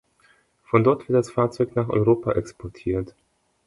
[0.63, 3.13] Von dort wird das Fahrzeug nach Europa exportiert.